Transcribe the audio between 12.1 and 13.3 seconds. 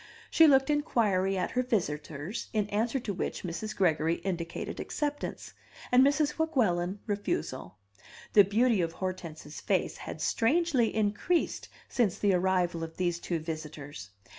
the arrival of these